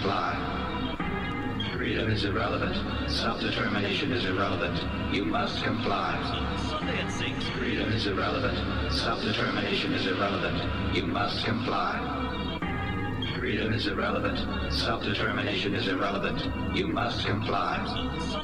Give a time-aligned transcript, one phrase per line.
[0.00, 1.68] comply.
[1.74, 3.10] Freedom is irrelevant.
[3.10, 4.82] Self-determination is irrelevant.
[5.14, 6.16] You must comply.
[6.82, 7.48] At 6.
[7.50, 8.92] Freedom is irrelevant.
[8.92, 10.96] Self-determination is irrelevant.
[10.96, 11.98] You must comply.
[13.38, 14.72] Freedom is irrelevant.
[14.72, 16.48] Self-determination is irrelevant.
[16.74, 17.76] You must comply.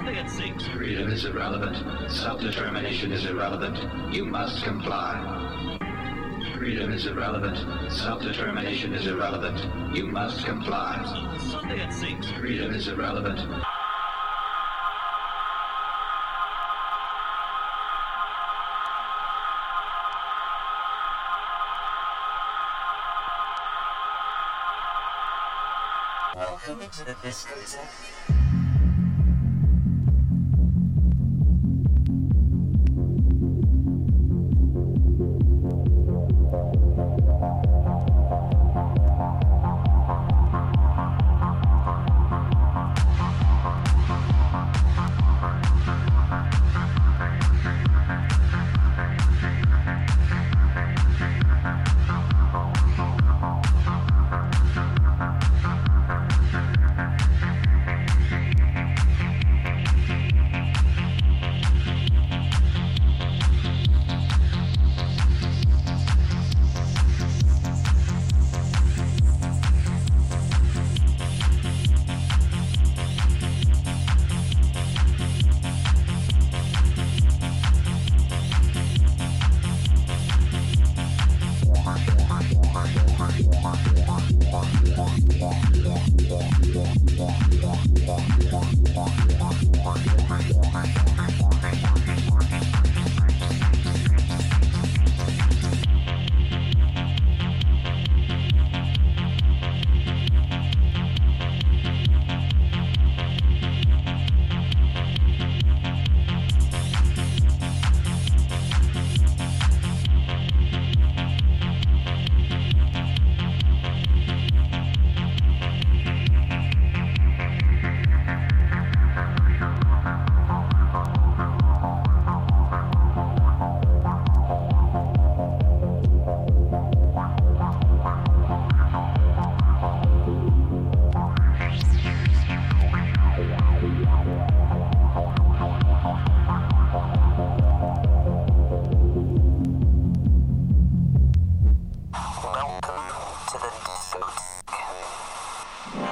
[0.08, 0.68] At 6.
[0.68, 2.10] Freedom is irrelevant.
[2.10, 4.14] Self-determination is irrelevant.
[4.14, 5.35] You must comply.
[6.66, 7.92] Freedom is irrelevant.
[7.92, 9.56] Self-determination is irrelevant.
[9.96, 10.98] You must comply.
[11.38, 12.32] Sunday at 6.
[12.40, 13.38] Freedom is irrelevant.
[26.34, 27.54] Welcome to the Disco.
[27.54, 28.05] feeling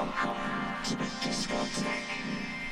[0.05, 0.37] Welcome
[0.85, 2.64] to the Discotheque.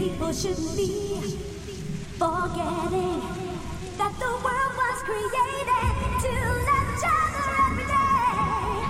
[0.00, 1.20] People shouldn't be
[2.16, 3.20] forgetting
[3.98, 5.68] that the world was created
[6.24, 6.30] to
[6.68, 8.80] love each other every day.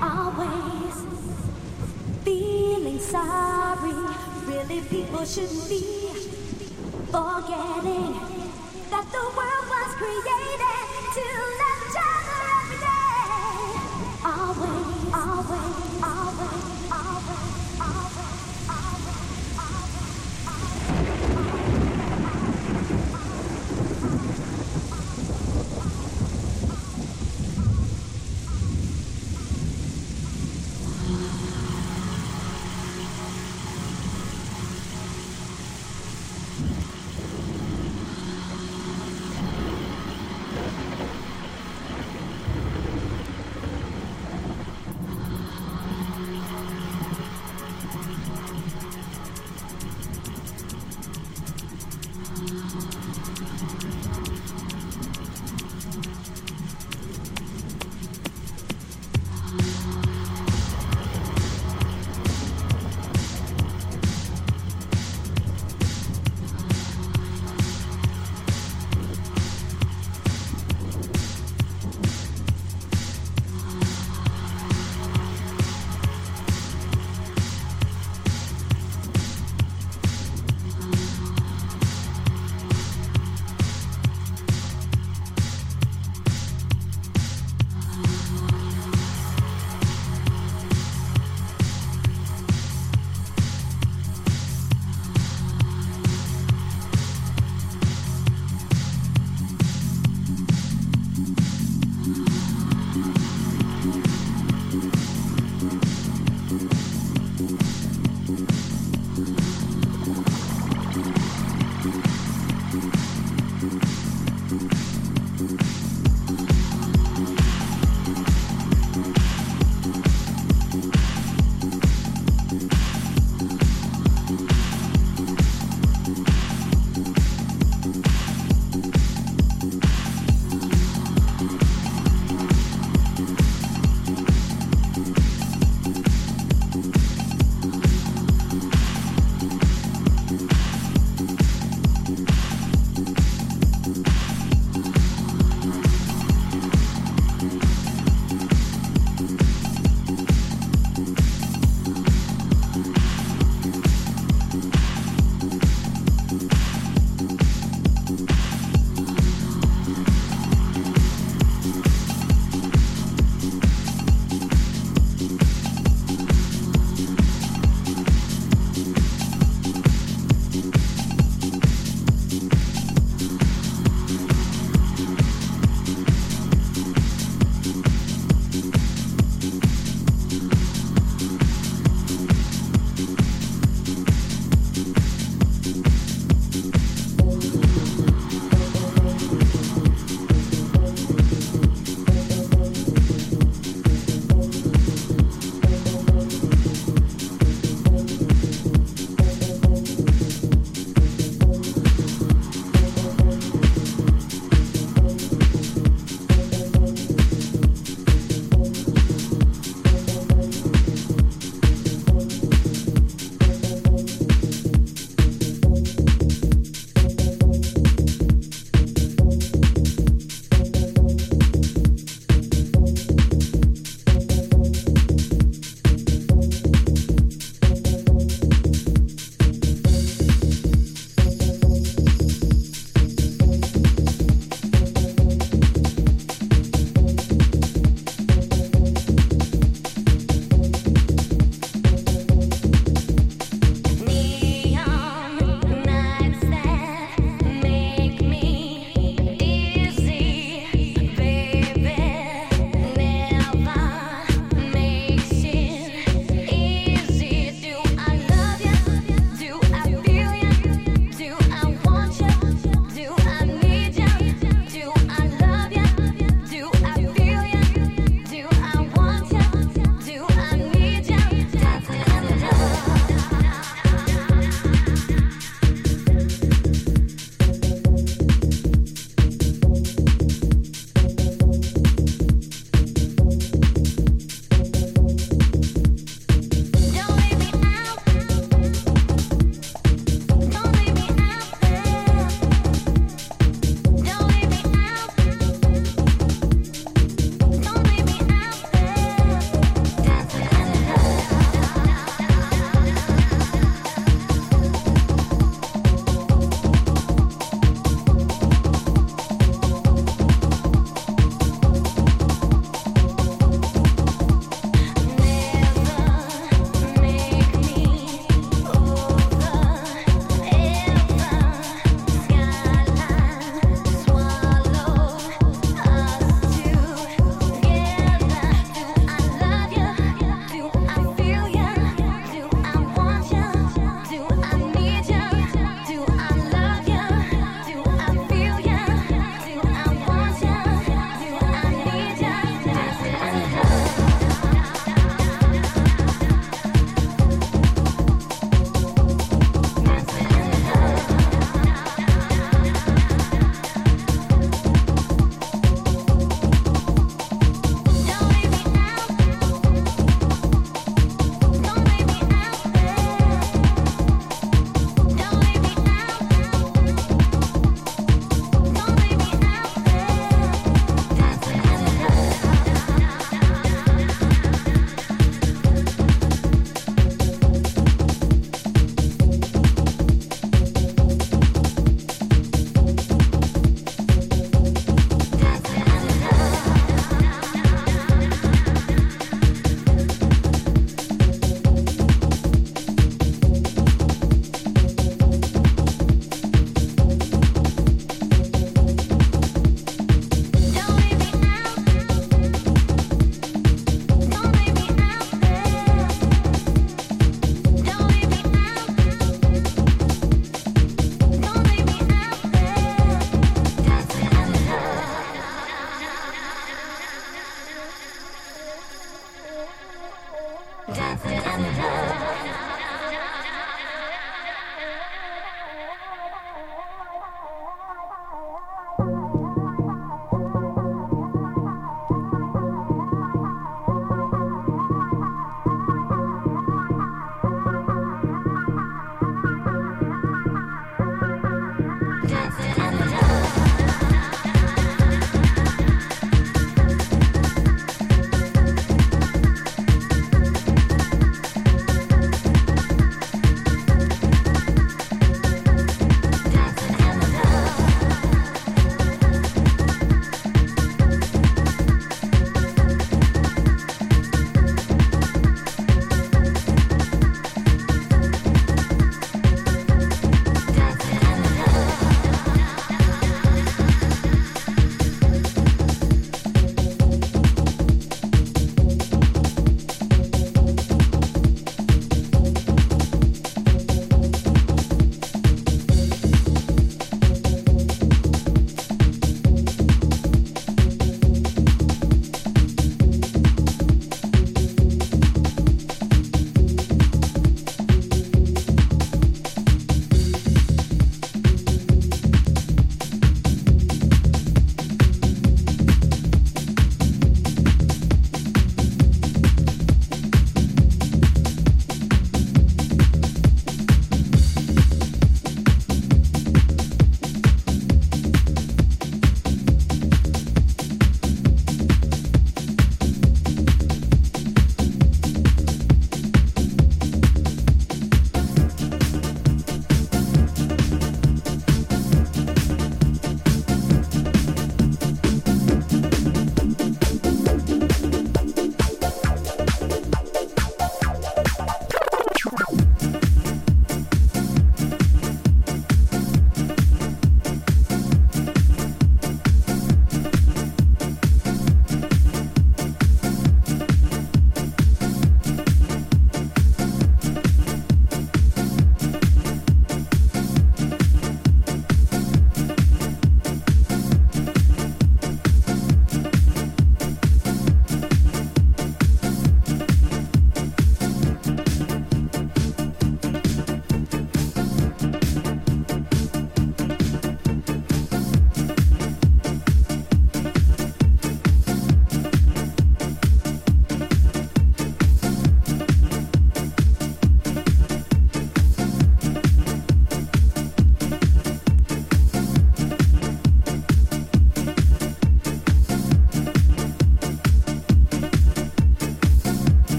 [0.00, 0.94] Always
[2.24, 3.96] feeling sorry.
[4.46, 5.82] Really, people shouldn't be
[7.10, 8.19] forgetting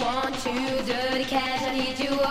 [0.00, 0.82] want you.
[0.86, 2.25] Dirty cash, I need you.